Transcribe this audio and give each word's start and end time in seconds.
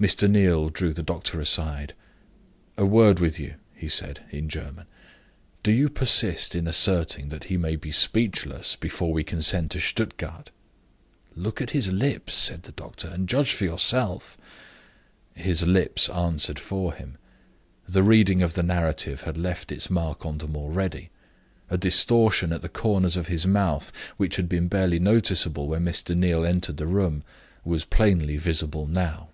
Mr. 0.00 0.30
Neal 0.30 0.68
drew 0.68 0.92
the 0.92 1.02
doctor 1.02 1.40
aside. 1.40 1.92
"A 2.76 2.86
word 2.86 3.18
with 3.18 3.40
you," 3.40 3.54
he 3.74 3.88
said, 3.88 4.20
in 4.30 4.48
German. 4.48 4.86
"Do 5.64 5.72
you 5.72 5.88
persist 5.88 6.54
in 6.54 6.68
asserting 6.68 7.30
that 7.30 7.44
he 7.44 7.56
may 7.56 7.74
be 7.74 7.90
speechless 7.90 8.76
before 8.76 9.12
we 9.12 9.24
can 9.24 9.42
send 9.42 9.72
to 9.72 9.80
Stuttgart?" 9.80 10.52
"Look 11.34 11.60
at 11.60 11.70
his 11.70 11.90
lips," 11.90 12.36
said 12.36 12.62
the 12.62 12.70
doctor, 12.70 13.08
"and 13.08 13.28
judge 13.28 13.50
for 13.52 13.64
yourself." 13.64 14.36
His 15.34 15.66
lips 15.66 16.08
answered 16.08 16.60
for 16.60 16.92
him: 16.92 17.18
the 17.88 18.04
reading 18.04 18.40
of 18.40 18.54
the 18.54 18.62
narrative 18.62 19.22
had 19.22 19.36
left 19.36 19.72
its 19.72 19.90
mark 19.90 20.24
on 20.24 20.38
them 20.38 20.56
already. 20.56 21.10
A 21.70 21.76
distortion 21.76 22.52
at 22.52 22.62
the 22.62 22.68
corners 22.68 23.16
of 23.16 23.26
his 23.26 23.46
mouth, 23.48 23.90
which 24.16 24.36
had 24.36 24.48
been 24.48 24.68
barely 24.68 25.00
noticeable 25.00 25.66
when 25.66 25.84
Mr. 25.84 26.16
Neal 26.16 26.46
entered 26.46 26.76
the 26.76 26.86
room, 26.86 27.24
was 27.64 27.84
plainly 27.84 28.36
visible 28.36 28.86
now. 28.86 29.30